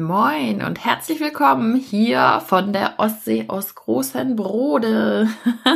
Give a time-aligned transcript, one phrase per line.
[0.00, 5.28] Moin und herzlich willkommen hier von der Ostsee aus Großen Brode.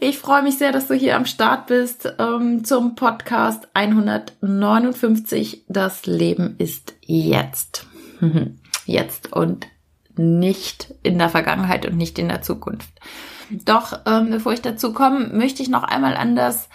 [0.00, 5.64] Ich freue mich sehr, dass du hier am Start bist ähm, zum Podcast 159.
[5.68, 7.86] Das Leben ist jetzt.
[8.86, 9.68] Jetzt und
[10.16, 12.90] nicht in der Vergangenheit und nicht in der Zukunft.
[13.50, 16.68] Doch ähm, bevor ich dazu komme, möchte ich noch einmal an das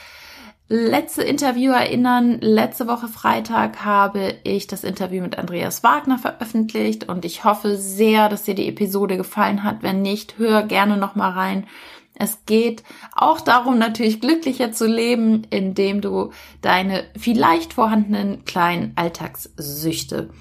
[0.73, 2.39] letzte Interview erinnern.
[2.41, 8.27] Letzte Woche Freitag habe ich das Interview mit Andreas Wagner veröffentlicht und ich hoffe sehr,
[8.27, 9.83] dass dir die Episode gefallen hat.
[9.83, 11.67] Wenn nicht, hör gerne noch mal rein.
[12.15, 12.83] Es geht
[13.15, 20.31] auch darum, natürlich glücklicher zu leben, indem du deine vielleicht vorhandenen kleinen Alltagssüchte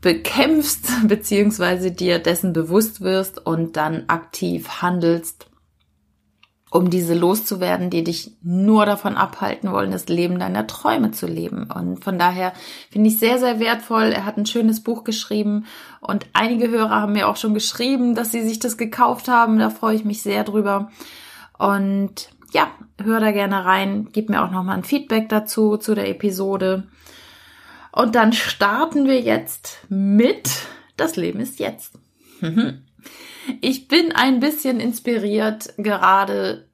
[0.00, 5.48] bekämpfst, beziehungsweise dir dessen bewusst wirst und dann aktiv handelst
[6.74, 11.70] um diese loszuwerden, die dich nur davon abhalten wollen, das Leben deiner Träume zu leben.
[11.70, 12.52] Und von daher
[12.90, 14.06] finde ich sehr, sehr wertvoll.
[14.06, 15.66] Er hat ein schönes Buch geschrieben
[16.00, 19.60] und einige Hörer haben mir auch schon geschrieben, dass sie sich das gekauft haben.
[19.60, 20.90] Da freue ich mich sehr drüber.
[21.56, 22.66] Und ja,
[23.00, 24.08] hör da gerne rein.
[24.10, 26.88] Gib mir auch nochmal ein Feedback dazu, zu der Episode.
[27.92, 30.50] Und dann starten wir jetzt mit
[30.96, 32.00] Das Leben ist jetzt.
[33.60, 36.68] Ich bin ein bisschen inspiriert gerade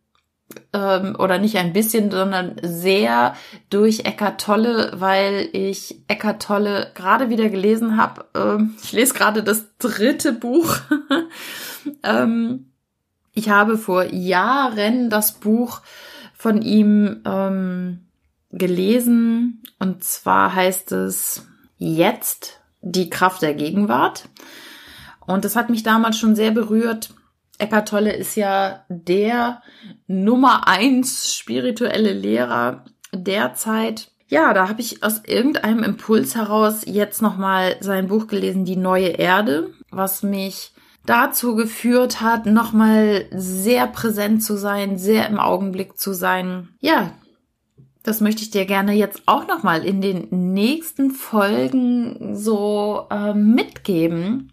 [0.72, 3.34] ähm, oder nicht ein bisschen, sondern sehr
[3.70, 8.26] durch Eckart Tolle, weil ich Eckart Tolle gerade wieder gelesen habe.
[8.34, 10.76] Ähm, ich lese gerade das dritte Buch.
[12.02, 12.72] ähm,
[13.32, 15.82] ich habe vor Jahren das Buch
[16.34, 18.06] von ihm ähm,
[18.50, 21.46] gelesen und zwar heißt es
[21.82, 24.28] Jetzt die Kraft der Gegenwart.
[25.30, 27.14] Und das hat mich damals schon sehr berührt.
[27.58, 29.62] Eckart Tolle ist ja der
[30.06, 34.10] Nummer eins spirituelle Lehrer derzeit.
[34.28, 39.08] Ja, da habe ich aus irgendeinem Impuls heraus jetzt nochmal sein Buch gelesen, Die neue
[39.08, 40.72] Erde, was mich
[41.04, 46.68] dazu geführt hat, nochmal sehr präsent zu sein, sehr im Augenblick zu sein.
[46.80, 47.12] Ja,
[48.02, 54.49] das möchte ich dir gerne jetzt auch nochmal in den nächsten Folgen so äh, mitgeben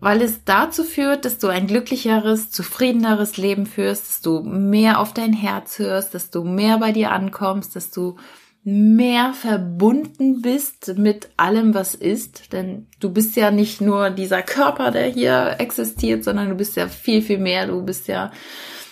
[0.00, 5.14] weil es dazu führt, dass du ein glücklicheres, zufriedeneres Leben führst, dass du mehr auf
[5.14, 8.16] dein Herz hörst, dass du mehr bei dir ankommst, dass du
[8.62, 12.52] mehr verbunden bist mit allem, was ist.
[12.52, 16.88] Denn du bist ja nicht nur dieser Körper, der hier existiert, sondern du bist ja
[16.88, 17.68] viel, viel mehr.
[17.68, 18.32] Du bist ja,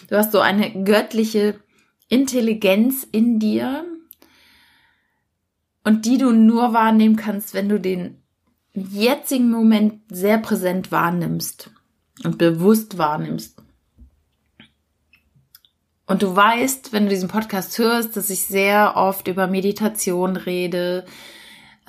[0.09, 1.57] du hast so eine göttliche
[2.09, 3.85] Intelligenz in dir
[5.83, 8.24] und die du nur wahrnehmen kannst, wenn du den
[8.75, 11.71] jetzigen Moment sehr präsent wahrnimmst
[12.25, 13.57] und bewusst wahrnimmst.
[16.07, 21.07] Und du weißt, wenn du diesen Podcast hörst, dass ich sehr oft über Meditation rede,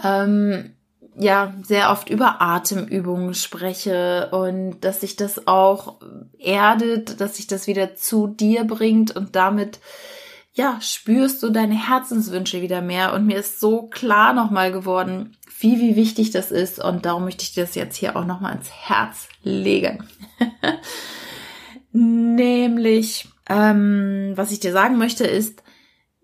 [0.04, 0.76] ähm,
[1.18, 6.00] ja, sehr oft über Atemübungen spreche und dass sich das auch
[6.38, 9.80] erdet, dass sich das wieder zu dir bringt und damit
[10.54, 13.14] ja, spürst du deine Herzenswünsche wieder mehr.
[13.14, 16.80] Und mir ist so klar nochmal geworden, wie, wie wichtig das ist.
[16.80, 20.04] Und darum möchte ich dir das jetzt hier auch nochmal ans Herz legen.
[21.92, 25.64] Nämlich, ähm, was ich dir sagen möchte, ist,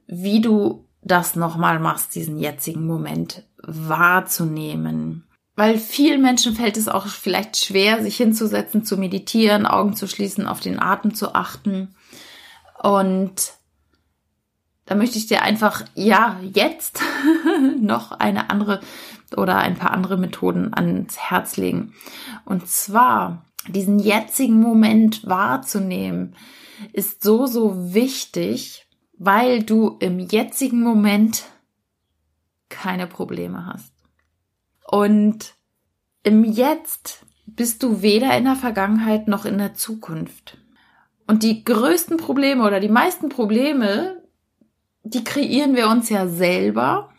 [0.08, 5.28] wie du das nochmal machst, diesen jetzigen Moment wahrzunehmen.
[5.56, 10.48] Weil vielen Menschen fällt es auch vielleicht schwer, sich hinzusetzen, zu meditieren, Augen zu schließen,
[10.48, 11.96] auf den Atem zu achten.
[12.82, 13.54] Und
[14.86, 17.02] da möchte ich dir einfach, ja, jetzt
[17.80, 18.82] noch eine andere
[19.38, 21.94] oder ein paar andere Methoden ans Herz legen.
[22.46, 26.36] Und zwar diesen jetzigen Moment wahrzunehmen,
[26.94, 28.88] ist so, so wichtig,
[29.18, 31.44] weil du im jetzigen Moment
[32.70, 33.94] keine Probleme hast.
[34.88, 35.54] Und
[36.24, 40.58] im Jetzt bist du weder in der Vergangenheit noch in der Zukunft.
[41.28, 44.22] Und die größten Probleme oder die meisten Probleme,
[45.04, 47.10] die kreieren wir uns ja selber,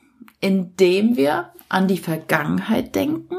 [0.40, 3.36] indem wir an die Vergangenheit denken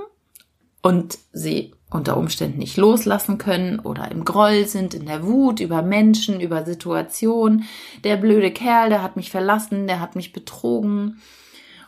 [0.81, 5.84] und sie unter Umständen nicht loslassen können oder im Groll sind, in der Wut über
[5.84, 7.66] Menschen, über Situationen.
[8.04, 11.22] Der blöde Kerl, der hat mich verlassen, der hat mich betrogen.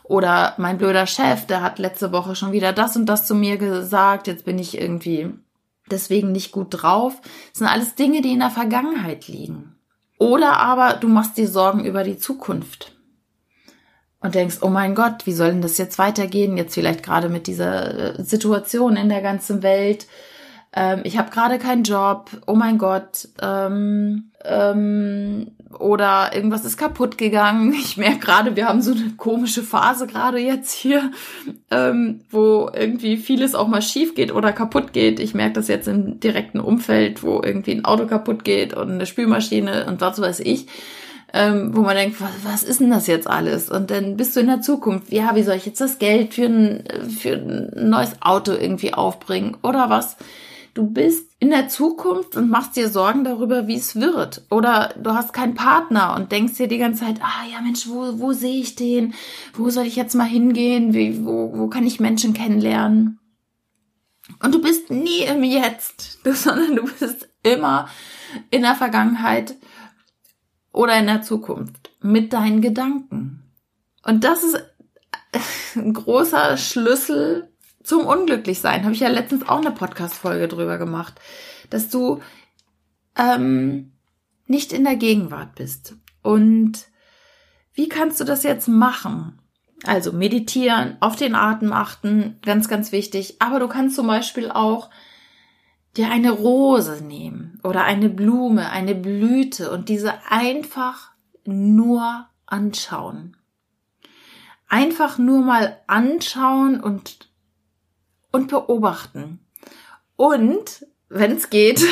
[0.04, 3.58] Oder mein blöder Chef, der hat letzte Woche schon wieder das und das zu mir
[3.58, 5.32] gesagt, jetzt bin ich irgendwie
[5.90, 7.20] deswegen nicht gut drauf.
[7.22, 9.76] Das sind alles Dinge, die in der Vergangenheit liegen.
[10.20, 12.95] Oder aber du machst dir Sorgen über die Zukunft
[14.26, 16.58] und denkst, oh mein Gott, wie soll denn das jetzt weitergehen?
[16.58, 20.08] Jetzt vielleicht gerade mit dieser äh, Situation in der ganzen Welt.
[20.76, 22.30] Ähm, ich habe gerade keinen Job.
[22.48, 27.74] Oh mein Gott, ähm, ähm, oder irgendwas ist kaputt gegangen.
[27.74, 31.12] Ich merke gerade, wir haben so eine komische Phase gerade jetzt hier,
[31.72, 35.20] ähm, wo irgendwie vieles auch mal schief geht oder kaputt geht.
[35.20, 39.06] Ich merke das jetzt im direkten Umfeld, wo irgendwie ein Auto kaputt geht und eine
[39.06, 40.68] Spülmaschine und was weiß ich.
[41.38, 43.70] Ähm, wo man denkt, was, was ist denn das jetzt alles?
[43.70, 46.46] Und dann bist du in der Zukunft, ja, wie soll ich jetzt das Geld für
[46.46, 50.16] ein, für ein neues Auto irgendwie aufbringen oder was?
[50.76, 54.44] Du bist in der Zukunft und machst dir Sorgen darüber, wie es wird.
[54.50, 58.18] Oder du hast keinen Partner und denkst dir die ganze Zeit, ah ja Mensch, wo,
[58.18, 59.14] wo sehe ich den?
[59.56, 60.94] Wo soll ich jetzt mal hingehen?
[60.94, 63.20] Wie, wo, wo kann ich Menschen kennenlernen?
[64.42, 67.90] Und du bist nie im Jetzt, sondern du bist immer
[68.52, 69.56] in der Vergangenheit
[70.76, 73.44] oder in der Zukunft mit deinen Gedanken.
[74.04, 74.58] Und das ist
[75.76, 77.50] ein großer Schlüssel
[77.82, 78.84] zum Unglücklichsein.
[78.84, 81.16] Habe ich ja letztens auch eine Podcast-Folge drüber gemacht,
[81.70, 82.22] dass du
[83.18, 83.94] ähm,
[84.48, 85.96] nicht in der Gegenwart bist.
[86.22, 86.88] Und
[87.74, 89.40] wie kannst du das jetzt machen?
[89.86, 93.38] Also meditieren, auf den Atem achten, ganz, ganz wichtig.
[93.40, 94.90] Aber du kannst zum Beispiel auch
[95.98, 101.12] dir eine Rose nehmen oder eine Blume, eine Blüte und diese einfach
[101.46, 103.38] nur anschauen.
[104.68, 107.30] Einfach nur mal anschauen und
[108.36, 109.40] und beobachten.
[110.18, 111.84] Und, wenn es geht,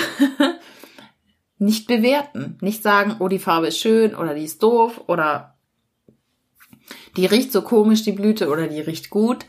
[1.57, 2.57] nicht bewerten.
[2.61, 5.57] Nicht sagen, oh, die Farbe ist schön oder die ist doof oder
[7.15, 9.45] die riecht so komisch, die Blüte oder die riecht gut,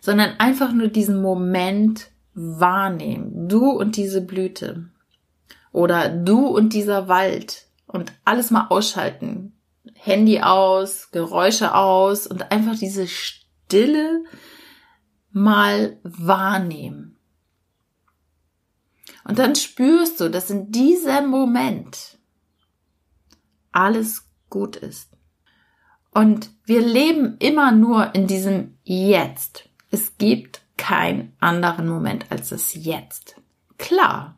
[0.00, 3.48] sondern einfach nur diesen Moment wahrnehmen.
[3.48, 4.90] Du und diese Blüte.
[5.72, 7.66] Oder du und dieser Wald.
[7.86, 9.58] Und alles mal ausschalten.
[9.94, 14.24] Handy aus, Geräusche aus und einfach diese Stille
[15.32, 17.18] mal wahrnehmen.
[19.24, 22.18] Und dann spürst du, dass in diesem Moment
[23.72, 25.10] alles gut ist.
[26.12, 29.68] Und wir leben immer nur in diesem Jetzt.
[29.90, 33.40] Es gibt keinen anderen Moment als das Jetzt.
[33.78, 34.36] Klar,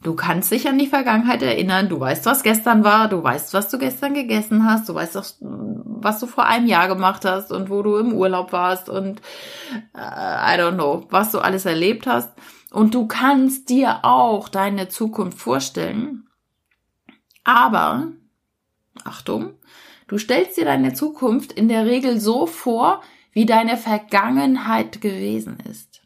[0.00, 3.68] Du kannst dich an die Vergangenheit erinnern, du weißt, was gestern war, du weißt, was
[3.68, 5.16] du gestern gegessen hast, du weißt
[6.00, 9.20] was du vor einem Jahr gemacht hast und wo du im Urlaub warst und
[9.94, 12.32] äh, I don't know, was du alles erlebt hast.
[12.70, 16.28] Und du kannst dir auch deine Zukunft vorstellen.
[17.42, 18.08] Aber,
[19.04, 19.54] Achtung,
[20.06, 23.02] du stellst dir deine Zukunft in der Regel so vor,
[23.38, 26.02] wie deine Vergangenheit gewesen ist.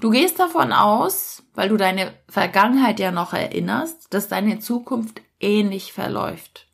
[0.00, 5.92] Du gehst davon aus, weil du deine Vergangenheit ja noch erinnerst, dass deine Zukunft ähnlich
[5.92, 6.68] verläuft.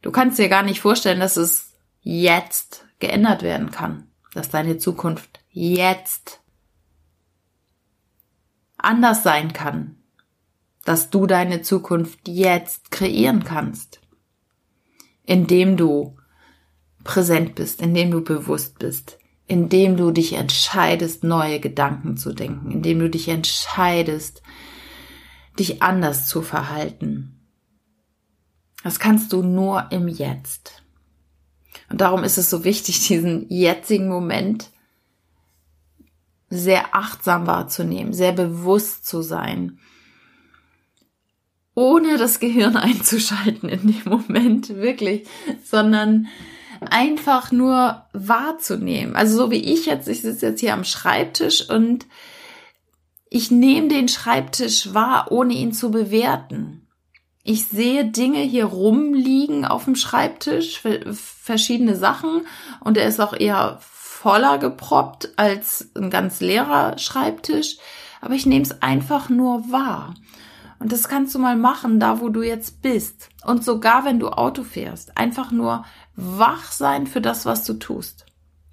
[0.00, 5.40] Du kannst dir gar nicht vorstellen, dass es jetzt geändert werden kann, dass deine Zukunft
[5.50, 6.40] jetzt
[8.76, 9.96] anders sein kann,
[10.84, 13.98] dass du deine Zukunft jetzt kreieren kannst,
[15.28, 16.16] indem du
[17.04, 22.98] präsent bist, indem du bewusst bist, indem du dich entscheidest, neue Gedanken zu denken, indem
[22.98, 24.42] du dich entscheidest,
[25.58, 27.46] dich anders zu verhalten.
[28.82, 30.82] Das kannst du nur im Jetzt.
[31.90, 34.70] Und darum ist es so wichtig, diesen jetzigen Moment
[36.48, 39.78] sehr achtsam wahrzunehmen, sehr bewusst zu sein,
[41.78, 45.28] ohne das Gehirn einzuschalten in dem Moment, wirklich,
[45.64, 46.26] sondern
[46.90, 49.14] einfach nur wahrzunehmen.
[49.14, 52.06] Also so wie ich jetzt, ich sitze jetzt hier am Schreibtisch und
[53.30, 56.88] ich nehme den Schreibtisch wahr, ohne ihn zu bewerten.
[57.44, 62.46] Ich sehe Dinge hier rumliegen auf dem Schreibtisch, verschiedene Sachen
[62.80, 67.78] und er ist auch eher voller geproppt als ein ganz leerer Schreibtisch,
[68.20, 70.14] aber ich nehme es einfach nur wahr.
[70.78, 73.30] Und das kannst du mal machen, da wo du jetzt bist.
[73.44, 78.26] Und sogar wenn du Auto fährst, einfach nur wach sein für das, was du tust.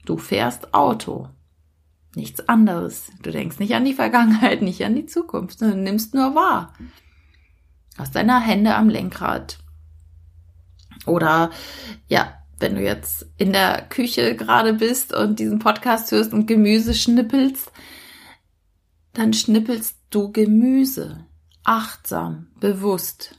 [0.05, 1.29] Du fährst Auto.
[2.15, 3.11] Nichts anderes.
[3.21, 6.73] Du denkst nicht an die Vergangenheit, nicht an die Zukunft, sondern nimmst nur wahr.
[7.97, 9.57] Aus deiner Hände am Lenkrad.
[11.05, 11.49] Oder
[12.07, 16.93] ja, wenn du jetzt in der Küche gerade bist und diesen Podcast hörst und Gemüse
[16.93, 17.71] schnippelst,
[19.13, 21.25] dann schnippelst du Gemüse.
[21.65, 23.35] Achtsam, bewusst.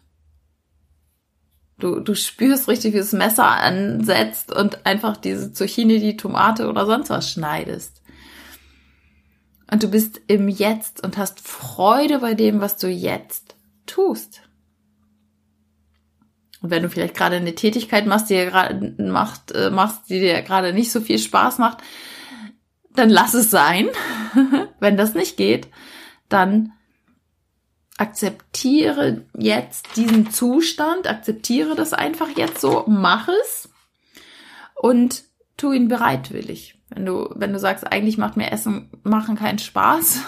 [1.79, 6.87] Du, du spürst richtig, wie das Messer ansetzt und einfach diese Zucchini, die Tomate oder
[6.87, 8.03] sonst was schneidest.
[9.71, 14.43] Und du bist im Jetzt und hast Freude bei dem, was du jetzt tust.
[16.63, 20.21] Und wenn du vielleicht gerade eine Tätigkeit machst, die dir gerade macht, äh, machst, die
[20.21, 21.79] dir gerade nicht so viel Spaß macht,
[22.95, 23.89] dann lass es sein.
[24.81, 25.69] wenn das nicht geht,
[26.29, 26.73] dann
[27.99, 33.71] akzeptiere jetzt diesen Zustand, akzeptiere das einfach jetzt so, mach es
[34.75, 35.25] und
[35.57, 36.79] tu ihn bereitwillig.
[36.91, 40.21] Wenn du, wenn du sagst, eigentlich macht mir Essen machen keinen Spaß,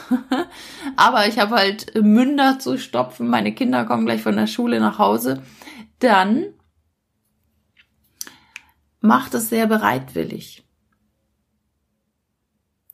[0.96, 4.98] aber ich habe halt Münder zu stopfen, meine Kinder kommen gleich von der Schule nach
[4.98, 5.42] Hause,
[6.00, 6.46] dann
[9.00, 10.64] mach das sehr bereitwillig.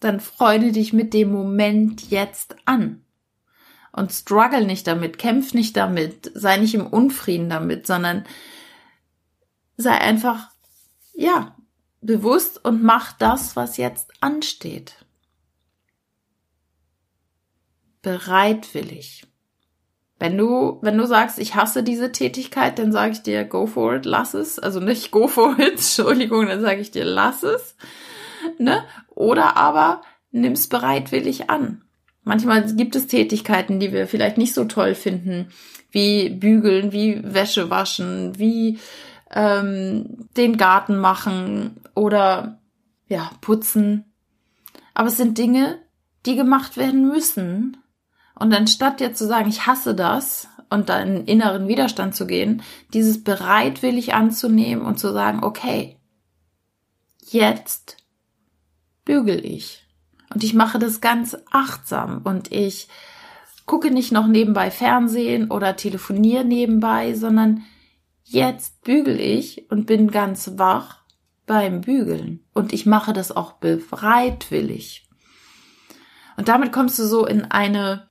[0.01, 3.04] Dann freue dich mit dem Moment jetzt an
[3.95, 8.25] und struggle nicht damit, kämpf nicht damit, sei nicht im Unfrieden damit, sondern
[9.77, 10.51] sei einfach,
[11.15, 11.55] ja,
[12.01, 14.97] bewusst und mach das, was jetzt ansteht.
[18.03, 19.27] Bereitwillig.
[20.19, 23.95] Wenn du, wenn du sagst, ich hasse diese Tätigkeit, dann sage ich dir, go for
[23.95, 24.59] it, lass es.
[24.59, 27.77] Also nicht go for it, Entschuldigung, dann sage ich dir, lass es.
[28.59, 28.85] Ne?
[29.15, 31.84] Oder aber nimm's bereitwillig an.
[32.25, 35.49] Manchmal gibt es Tätigkeiten, die wir vielleicht nicht so toll finden,
[35.91, 38.79] wie bügeln, wie Wäsche waschen, wie
[39.31, 42.59] ähm, den Garten machen oder
[43.09, 44.05] ja, putzen.
[44.95, 45.79] Aber es sind Dinge,
[46.25, 47.77] die gemacht werden müssen.
[48.35, 52.63] Und anstatt jetzt zu sagen, ich hasse das und da in inneren Widerstand zu gehen,
[52.93, 55.99] dieses bereitwillig anzunehmen und zu sagen, okay,
[57.21, 57.99] jetzt
[59.05, 59.84] bügel ich.
[60.35, 62.89] Und ich mache das ganz achtsam und ich
[63.67, 67.63] gucke nicht noch nebenbei Fernsehen oder telefoniere nebenbei, sondern
[68.25, 71.05] jetzt bügel ich und bin ganz wach
[71.47, 72.45] beim Bügeln.
[72.53, 75.09] Und ich mache das auch bereitwillig.
[76.37, 78.11] Und damit kommst du so in eine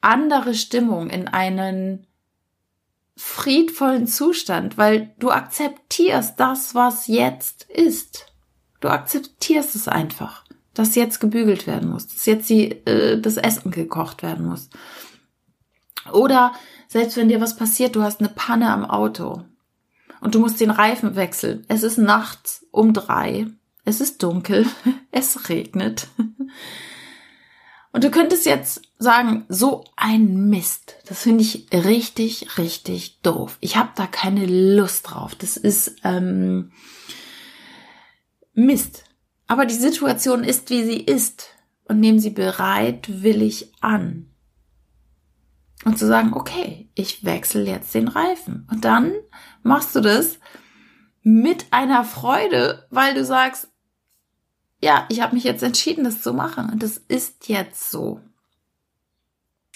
[0.00, 2.06] andere Stimmung, in einen
[3.16, 8.26] friedvollen Zustand, weil du akzeptierst das, was jetzt ist.
[8.80, 13.70] Du akzeptierst es einfach dass jetzt gebügelt werden muss, dass jetzt die, äh, das Essen
[13.70, 14.70] gekocht werden muss.
[16.12, 16.52] Oder
[16.88, 19.44] selbst wenn dir was passiert, du hast eine Panne am Auto
[20.20, 21.64] und du musst den Reifen wechseln.
[21.68, 23.46] Es ist nachts um drei,
[23.84, 24.66] es ist dunkel,
[25.10, 26.08] es regnet.
[27.92, 30.96] Und du könntest jetzt sagen, so ein Mist.
[31.06, 33.58] Das finde ich richtig, richtig doof.
[33.60, 35.34] Ich habe da keine Lust drauf.
[35.34, 36.70] Das ist ähm,
[38.54, 39.04] Mist.
[39.50, 41.48] Aber die Situation ist, wie sie ist
[41.82, 44.30] und nehmen sie bereitwillig an.
[45.84, 48.68] Und zu sagen, okay, ich wechsle jetzt den Reifen.
[48.70, 49.12] Und dann
[49.64, 50.38] machst du das
[51.24, 53.66] mit einer Freude, weil du sagst,
[54.80, 56.70] ja, ich habe mich jetzt entschieden, das zu machen.
[56.70, 58.20] Und das ist jetzt so.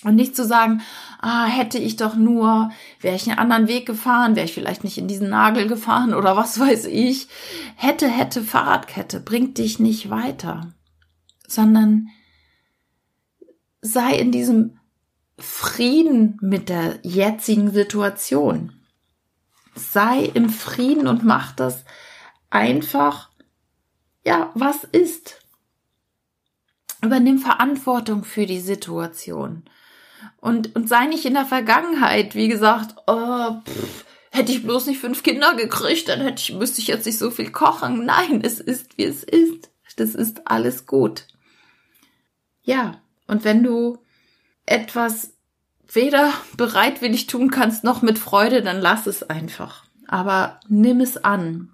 [0.04, 0.82] Und nicht zu sagen,
[1.20, 2.70] ah, hätte ich doch nur,
[3.00, 6.37] wäre ich einen anderen Weg gefahren, wäre ich vielleicht nicht in diesen Nagel gefahren oder
[6.37, 7.28] was weiß ich.
[7.75, 10.73] Hätte, hätte, Fahrradkette bringt dich nicht weiter,
[11.46, 12.08] sondern
[13.80, 14.78] sei in diesem
[15.38, 18.73] Frieden mit der jetzigen Situation.
[19.75, 21.84] Sei im Frieden und mach das
[22.50, 23.30] einfach,
[24.25, 25.40] ja, was ist.
[27.02, 29.64] Übernimm Verantwortung für die Situation.
[30.38, 35.00] Und, und sei nicht in der Vergangenheit, wie gesagt, oh, pff, hätte ich bloß nicht
[35.00, 38.04] fünf Kinder gekriegt, dann hätte ich, müsste ich jetzt nicht so viel kochen.
[38.04, 39.70] Nein, es ist, wie es ist.
[39.96, 41.26] Das ist alles gut.
[42.62, 43.98] Ja, und wenn du
[44.66, 45.34] etwas
[45.86, 49.84] weder bereitwillig tun kannst noch mit Freude, dann lass es einfach.
[50.08, 51.72] Aber nimm es an.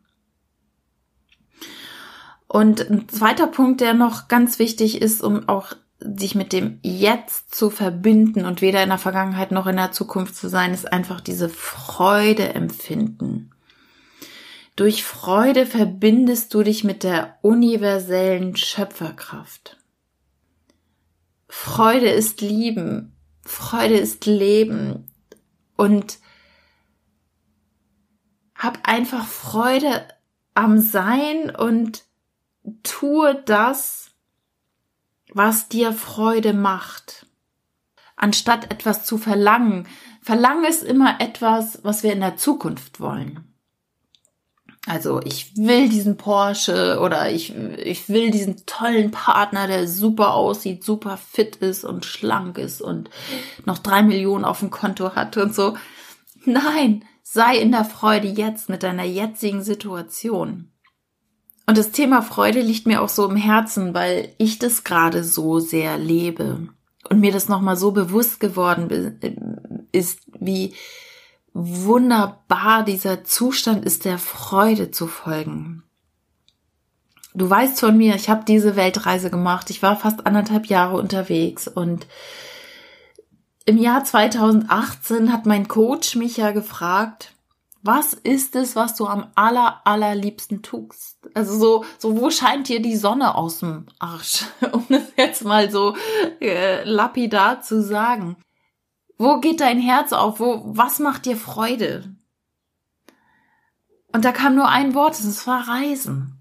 [2.47, 7.55] Und ein zweiter Punkt, der noch ganz wichtig ist, um auch sich mit dem Jetzt
[7.55, 11.21] zu verbinden und weder in der Vergangenheit noch in der Zukunft zu sein, ist einfach
[11.21, 13.51] diese Freude empfinden.
[14.77, 19.77] Durch Freude verbindest du dich mit der universellen Schöpferkraft.
[21.49, 23.15] Freude ist Lieben,
[23.45, 25.11] Freude ist Leben
[25.77, 26.19] und
[28.55, 30.07] hab einfach Freude
[30.55, 32.05] am Sein und
[32.83, 34.10] tue das,
[35.35, 37.27] was dir Freude macht.
[38.17, 39.89] Anstatt etwas zu verlangen,
[40.23, 43.51] verlange es immer etwas, was wir in der Zukunft wollen.
[44.87, 50.85] Also ich will diesen Porsche oder ich, ich will diesen tollen Partner, der super aussieht,
[50.85, 53.11] super fit ist und schlank ist und
[53.67, 55.77] noch drei Millionen auf dem Konto hat und so.
[56.45, 60.73] Nein, sei in der Freude jetzt mit deiner jetzigen Situation.
[61.71, 65.61] Und das Thema Freude liegt mir auch so im Herzen, weil ich das gerade so
[65.61, 66.67] sehr lebe
[67.09, 69.21] und mir das nochmal so bewusst geworden
[69.93, 70.75] ist, wie
[71.53, 75.85] wunderbar dieser Zustand ist, der Freude zu folgen.
[77.35, 79.71] Du weißt von mir, ich habe diese Weltreise gemacht.
[79.71, 82.09] Ich war fast anderthalb Jahre unterwegs und
[83.65, 87.31] im Jahr 2018 hat mein Coach mich ja gefragt,
[87.83, 91.19] was ist es, was du am aller, allerliebsten tust?
[91.35, 94.45] Also so, so, wo scheint dir die Sonne aus dem Arsch?
[94.73, 95.97] Um das jetzt mal so
[96.41, 98.37] äh, lapidar zu sagen.
[99.17, 100.41] Wo geht dein Herz auf?
[100.41, 102.15] Wo, was macht dir Freude?
[104.13, 106.39] Und da kam nur ein Wort, es war Reisen.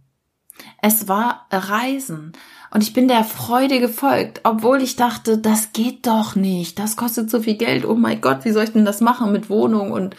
[0.81, 2.33] Es war Reisen.
[2.71, 6.77] Und ich bin der Freude gefolgt, obwohl ich dachte, das geht doch nicht.
[6.79, 7.85] Das kostet so viel Geld.
[7.85, 10.15] Oh mein Gott, wie soll ich denn das machen mit Wohnung und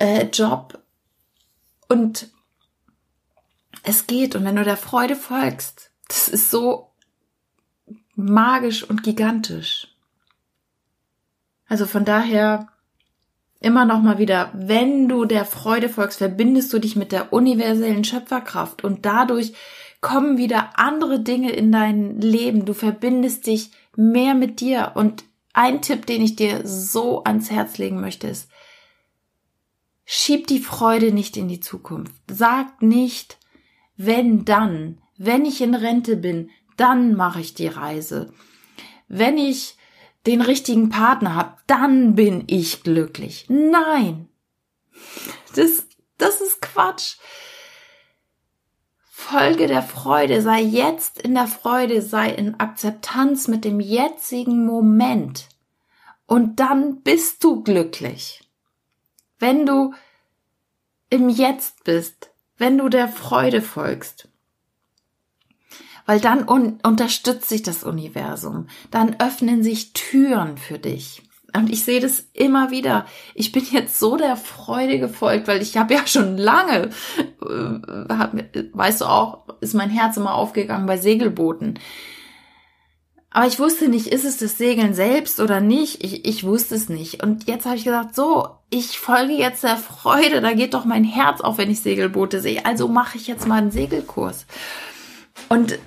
[0.00, 0.78] äh, Job?
[1.88, 2.28] Und
[3.82, 4.34] es geht.
[4.34, 6.90] Und wenn du der Freude folgst, das ist so
[8.14, 9.88] magisch und gigantisch.
[11.68, 12.68] Also von daher
[13.60, 18.04] immer noch mal wieder, wenn du der Freude folgst, verbindest du dich mit der universellen
[18.04, 19.52] Schöpferkraft und dadurch
[20.00, 22.64] kommen wieder andere Dinge in dein Leben.
[22.64, 27.78] Du verbindest dich mehr mit dir und ein Tipp, den ich dir so ans Herz
[27.78, 28.50] legen möchte, ist,
[30.06, 32.14] schieb die Freude nicht in die Zukunft.
[32.28, 33.36] Sag nicht,
[33.96, 38.32] wenn dann, wenn ich in Rente bin, dann mache ich die Reise.
[39.08, 39.76] Wenn ich
[40.26, 43.46] den richtigen Partner habe, dann bin ich glücklich.
[43.48, 44.28] Nein.
[45.54, 45.86] Das,
[46.18, 47.16] das ist Quatsch.
[49.10, 55.48] Folge der Freude, sei jetzt in der Freude, sei in Akzeptanz mit dem jetzigen Moment.
[56.26, 58.45] Und dann bist du glücklich.
[59.38, 59.94] Wenn du
[61.10, 64.28] im Jetzt bist, wenn du der Freude folgst.
[66.04, 71.22] Weil dann un unterstützt sich das Universum, dann öffnen sich Türen für dich.
[71.56, 73.06] Und ich sehe das immer wieder.
[73.34, 78.34] Ich bin jetzt so der Freude gefolgt, weil ich habe ja schon lange, äh, hab,
[78.72, 81.78] weißt du auch, ist mein Herz immer aufgegangen bei Segelbooten.
[83.36, 86.02] Aber ich wusste nicht, ist es das Segeln selbst oder nicht?
[86.02, 87.22] Ich, ich wusste es nicht.
[87.22, 91.04] Und jetzt habe ich gesagt, so, ich folge jetzt der Freude, da geht doch mein
[91.04, 92.64] Herz auf, wenn ich Segelboote sehe.
[92.64, 94.46] Also mache ich jetzt mal einen Segelkurs.
[95.50, 95.78] Und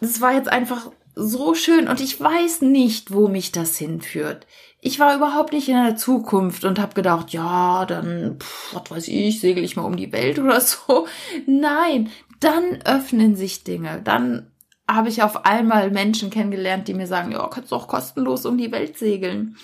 [0.00, 4.48] das war jetzt einfach so schön und ich weiß nicht, wo mich das hinführt.
[4.80, 9.06] Ich war überhaupt nicht in der Zukunft und habe gedacht, ja, dann, pff, was weiß
[9.06, 11.06] ich, segel ich mal um die Welt oder so.
[11.46, 14.00] Nein, dann öffnen sich Dinge.
[14.02, 14.50] Dann
[14.94, 18.58] habe ich auf einmal Menschen kennengelernt, die mir sagen, ja, kannst du auch kostenlos um
[18.58, 19.56] die Welt segeln.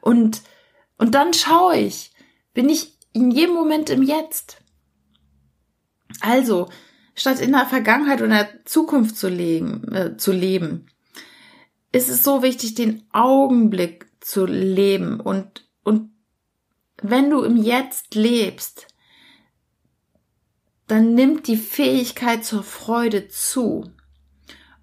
[0.00, 0.42] Und,
[0.96, 2.12] und dann schaue ich,
[2.54, 4.58] bin ich in jedem Moment im Jetzt.
[6.20, 6.68] Also,
[7.14, 10.86] statt in der Vergangenheit oder der Zukunft zu leben, äh, zu leben,
[11.92, 16.10] ist es so wichtig, den Augenblick zu leben und, und
[17.00, 18.88] wenn du im Jetzt lebst,
[20.86, 23.90] dann nimmt die Fähigkeit zur Freude zu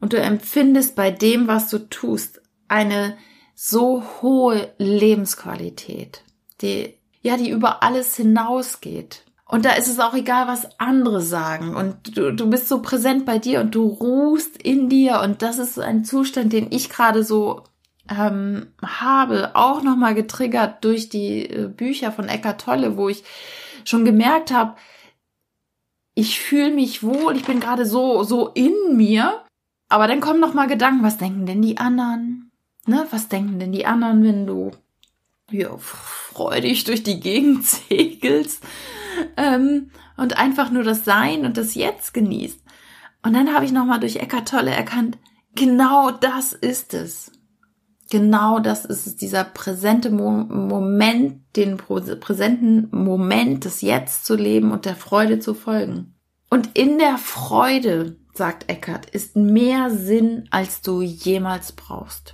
[0.05, 3.17] und du empfindest bei dem, was du tust, eine
[3.55, 6.21] so hohe Lebensqualität,
[6.61, 9.23] die, ja, die über alles hinausgeht.
[9.47, 11.75] Und da ist es auch egal, was andere sagen.
[11.75, 15.21] Und du, du bist so präsent bei dir und du ruhst in dir.
[15.21, 17.63] Und das ist ein Zustand, den ich gerade so
[18.07, 23.23] ähm, habe, auch nochmal getriggert durch die äh, Bücher von Eckart Tolle, wo ich
[23.85, 24.75] schon gemerkt habe,
[26.13, 29.41] ich fühle mich wohl, ich bin gerade so, so in mir.
[29.89, 32.51] Aber dann kommen nochmal Gedanken, was denken denn die anderen?
[32.87, 34.71] Ne, was denken denn die anderen, wenn du
[35.51, 38.63] ja, freudig durch die Gegend segelst?
[39.37, 42.61] ähm, und einfach nur das Sein und das Jetzt genießt.
[43.23, 45.17] Und dann habe ich nochmal durch Eckart Tolle erkannt,
[45.55, 47.31] genau das ist es.
[48.11, 54.71] Genau das ist es, dieser präsente Mo Moment, den präsenten Moment des Jetzt zu leben
[54.71, 56.13] und der Freude zu folgen.
[56.51, 62.33] Und in der Freude, sagt Eckart, ist mehr Sinn, als du jemals brauchst.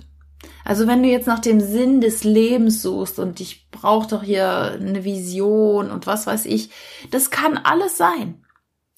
[0.64, 4.78] Also wenn du jetzt nach dem Sinn des Lebens suchst und ich brauche doch hier
[4.80, 6.70] eine Vision und was weiß ich,
[7.10, 8.42] das kann alles sein.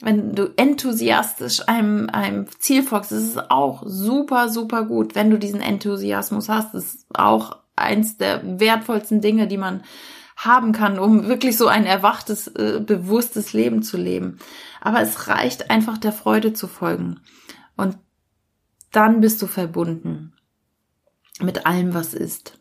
[0.00, 5.60] Wenn du enthusiastisch einem, einem Ziel folgst, ist auch super, super gut, wenn du diesen
[5.60, 6.74] Enthusiasmus hast.
[6.74, 9.82] Das ist auch eins der wertvollsten Dinge, die man
[10.36, 14.38] haben kann, um wirklich so ein erwachtes, äh, bewusstes Leben zu leben.
[14.84, 17.20] Aber es reicht einfach der Freude zu folgen.
[17.74, 17.98] Und
[18.92, 20.34] dann bist du verbunden
[21.40, 22.60] mit allem, was ist.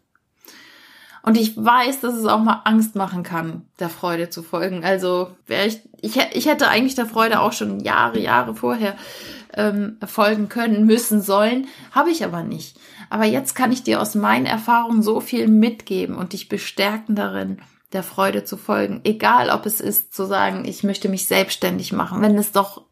[1.21, 4.83] Und ich weiß, dass es auch mal Angst machen kann, der Freude zu folgen.
[4.83, 8.95] Also wäre ich, ich, ich hätte eigentlich der Freude auch schon Jahre, Jahre vorher
[9.53, 12.77] ähm, folgen können, müssen, sollen, habe ich aber nicht.
[13.09, 17.59] Aber jetzt kann ich dir aus meinen Erfahrungen so viel mitgeben und dich bestärken darin,
[17.93, 19.01] der Freude zu folgen.
[19.03, 22.84] Egal, ob es ist zu sagen, ich möchte mich selbstständig machen, wenn es doch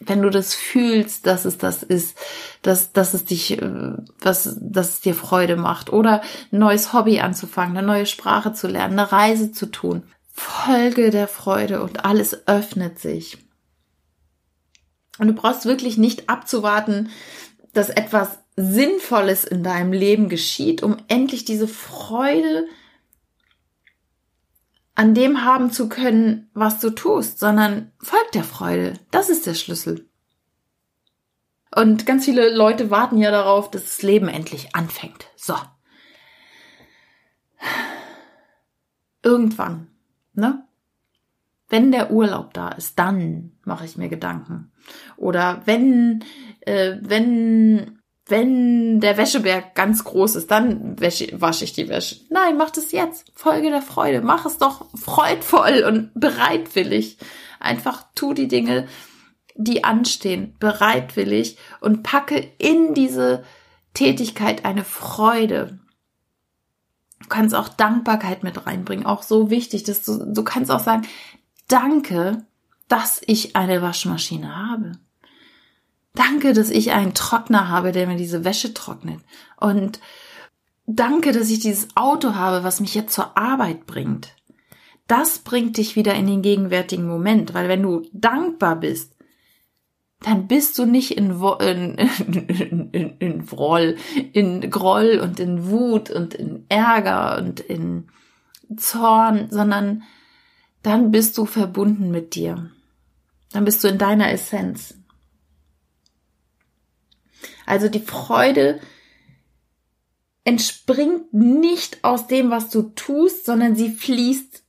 [0.00, 2.16] wenn du das fühlst, dass es das ist,
[2.62, 7.20] dass, dass es dich, äh, was, dass es dir Freude macht oder ein neues Hobby
[7.20, 10.04] anzufangen, eine neue Sprache zu lernen, eine Reise zu tun.
[10.32, 13.38] Folge der Freude und alles öffnet sich.
[15.18, 17.10] Und du brauchst wirklich nicht abzuwarten,
[17.72, 22.66] dass etwas Sinnvolles in deinem Leben geschieht, um endlich diese Freude
[24.98, 28.94] an dem haben zu können, was du tust, sondern folgt der Freude.
[29.12, 30.08] Das ist der Schlüssel.
[31.72, 35.26] Und ganz viele Leute warten ja darauf, dass das Leben endlich anfängt.
[35.36, 35.54] So.
[39.22, 39.86] Irgendwann,
[40.32, 40.66] ne?
[41.68, 44.72] Wenn der Urlaub da ist, dann mache ich mir Gedanken.
[45.16, 46.24] Oder wenn,
[46.62, 47.97] äh, wenn
[48.28, 52.16] wenn der Wäscheberg ganz groß ist, dann wasche ich die Wäsche.
[52.30, 53.30] Nein, mach das jetzt.
[53.34, 54.20] Folge der Freude.
[54.20, 57.18] Mach es doch freudvoll und bereitwillig.
[57.60, 58.86] Einfach tu die Dinge,
[59.54, 63.44] die anstehen, bereitwillig und packe in diese
[63.94, 65.80] Tätigkeit eine Freude.
[67.20, 71.06] Du kannst auch Dankbarkeit mit reinbringen, auch so wichtig, dass du, du kannst auch sagen,
[71.66, 72.46] danke,
[72.86, 74.92] dass ich eine Waschmaschine habe.
[76.18, 79.20] Danke, dass ich einen Trockner habe, der mir diese Wäsche trocknet.
[79.56, 80.00] Und
[80.84, 84.34] danke, dass ich dieses Auto habe, was mich jetzt zur Arbeit bringt.
[85.06, 89.14] Das bringt dich wieder in den gegenwärtigen Moment, weil wenn du dankbar bist,
[90.20, 93.96] dann bist du nicht in, in, in, in, in Groll,
[94.32, 98.08] in Groll und in Wut und in Ärger und in
[98.76, 100.02] Zorn, sondern
[100.82, 102.72] dann bist du verbunden mit dir.
[103.52, 104.97] Dann bist du in deiner Essenz.
[107.68, 108.80] Also die Freude
[110.42, 114.62] entspringt nicht aus dem, was du tust, sondern sie fließt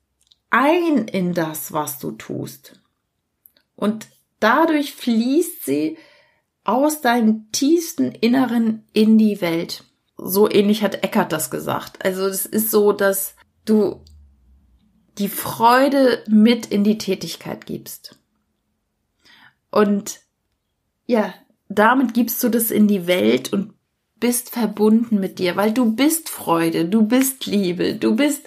[0.50, 2.82] ein in das, was du tust.
[3.78, 4.08] Und
[4.42, 5.98] dadurch fließt sie
[6.66, 9.86] aus deinem tiefsten Inneren in die Welt.
[10.18, 12.04] So ähnlich hat Eckart das gesagt.
[12.04, 14.04] Also es ist so, dass du
[15.18, 18.20] die Freude mit in die Tätigkeit gibst.
[19.72, 20.20] Und
[21.06, 21.34] ja,
[21.70, 23.74] damit gibst du das in die Welt und
[24.20, 28.46] bist verbunden mit dir, weil du bist Freude, du bist Liebe, du bist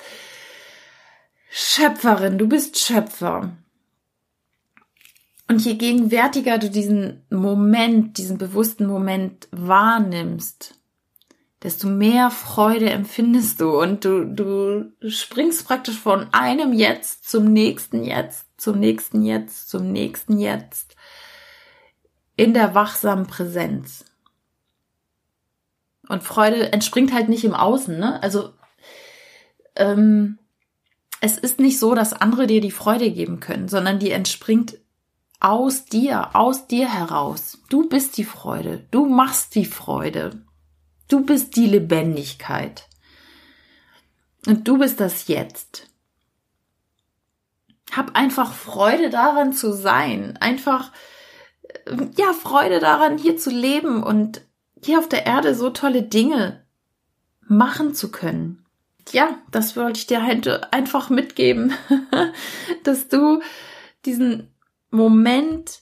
[1.51, 3.57] Schöpferin, du bist Schöpfer.
[5.49, 10.79] Und je gegenwärtiger du diesen Moment, diesen bewussten Moment wahrnimmst,
[11.63, 18.05] desto mehr Freude empfindest du und du, du springst praktisch von einem Jetzt zum nächsten
[18.05, 20.97] Jetzt, zum nächsten Jetzt, zum nächsten Jetzt
[22.37, 24.05] in der wachsamen Präsenz.
[26.09, 28.23] Und Freude entspringt halt nicht im Außen, ne?
[28.23, 28.53] Also
[29.77, 30.39] ähm,
[31.21, 34.79] es ist nicht so, dass andere dir die Freude geben können, sondern die entspringt
[35.39, 37.59] aus dir, aus dir heraus.
[37.69, 40.45] Du bist die Freude, du machst die Freude,
[41.09, 42.89] du bist die Lebendigkeit.
[44.47, 45.89] Und du bist das Jetzt.
[47.93, 50.91] Hab einfach Freude daran zu sein, einfach
[52.17, 54.43] ja, Freude daran, hier zu leben und
[54.83, 56.65] hier auf der Erde so tolle Dinge
[57.41, 58.65] machen zu können.
[59.11, 61.73] Ja, das wollte ich dir halt einfach mitgeben,
[62.85, 63.41] dass du
[64.05, 64.49] diesen
[64.91, 65.81] Moment,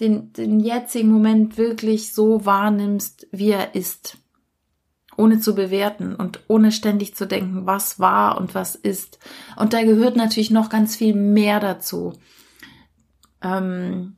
[0.00, 4.18] den, den jetzigen Moment wirklich so wahrnimmst, wie er ist.
[5.16, 9.18] Ohne zu bewerten und ohne ständig zu denken, was war und was ist.
[9.56, 12.14] Und da gehört natürlich noch ganz viel mehr dazu.
[13.42, 14.16] Ähm,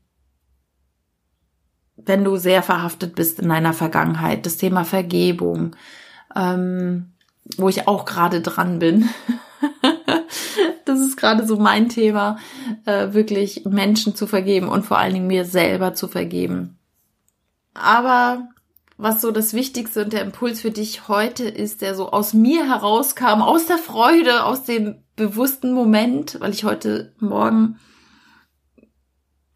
[1.97, 5.77] wenn du sehr verhaftet bist in deiner Vergangenheit, das Thema Vergebung,
[6.35, 7.13] ähm,
[7.57, 9.09] wo ich auch gerade dran bin.
[10.85, 12.39] das ist gerade so mein Thema,
[12.85, 16.79] äh, wirklich Menschen zu vergeben und vor allen Dingen mir selber zu vergeben.
[17.75, 18.49] Aber
[18.97, 22.69] was so das Wichtigste und der Impuls für dich heute ist, der so aus mir
[22.69, 27.79] herauskam, aus der Freude, aus dem bewussten Moment, weil ich heute Morgen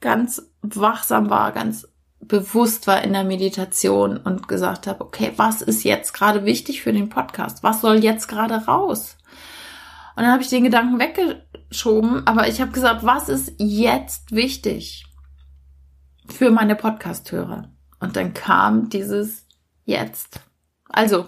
[0.00, 1.86] ganz wachsam war, ganz
[2.20, 6.92] bewusst war in der Meditation und gesagt habe, okay, was ist jetzt gerade wichtig für
[6.92, 7.62] den Podcast?
[7.62, 9.16] Was soll jetzt gerade raus?
[10.16, 15.06] Und dann habe ich den Gedanken weggeschoben, aber ich habe gesagt, was ist jetzt wichtig
[16.26, 17.70] für meine Podcast-Hörer?
[18.00, 19.46] Und dann kam dieses
[19.84, 20.40] jetzt.
[20.88, 21.26] Also,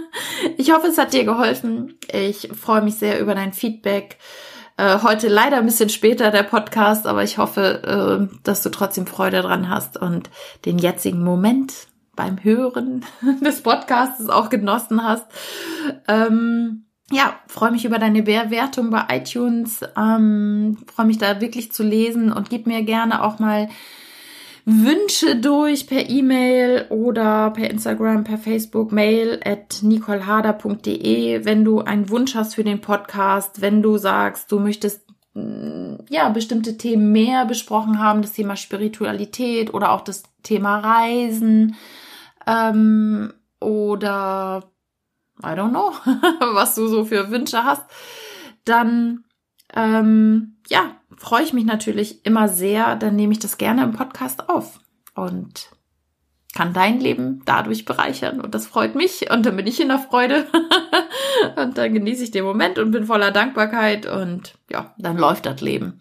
[0.56, 1.98] ich hoffe, es hat dir geholfen.
[2.10, 4.18] Ich freue mich sehr über dein Feedback.
[4.76, 9.06] Äh, heute leider ein bisschen später der Podcast, aber ich hoffe, äh, dass du trotzdem
[9.06, 10.30] Freude dran hast und
[10.64, 13.04] den jetzigen Moment beim Hören
[13.44, 15.26] des Podcasts auch genossen hast.
[16.08, 19.80] Ähm, ja, freue mich über deine Bewertung bei iTunes.
[19.96, 23.68] Ähm, freue mich da wirklich zu lesen und gib mir gerne auch mal
[24.64, 32.08] Wünsche durch per E-Mail oder per Instagram, per Facebook, mail at nicoleharder.de, wenn du einen
[32.10, 37.44] Wunsch hast für den Podcast, wenn du sagst, du möchtest mm, ja, bestimmte Themen mehr
[37.44, 41.74] besprochen haben, das Thema Spiritualität oder auch das Thema Reisen
[42.46, 44.62] ähm, oder
[45.42, 45.92] I don't know,
[46.54, 47.82] was du so für Wünsche hast,
[48.64, 49.24] dann
[49.74, 52.96] ähm, ja, freue ich mich natürlich immer sehr.
[52.96, 54.80] Dann nehme ich das gerne im Podcast auf
[55.14, 55.70] und
[56.54, 58.40] kann dein Leben dadurch bereichern.
[58.40, 59.30] Und das freut mich.
[59.30, 60.46] Und dann bin ich in der Freude.
[61.56, 64.06] und dann genieße ich den Moment und bin voller Dankbarkeit.
[64.06, 66.00] Und ja, dann läuft das Leben.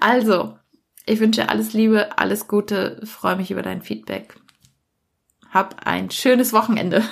[0.00, 0.58] Also,
[1.06, 3.00] ich wünsche alles Liebe, alles Gute.
[3.04, 4.34] Freue mich über dein Feedback.
[5.50, 7.04] Hab ein schönes Wochenende.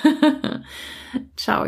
[1.37, 1.65] Ciao.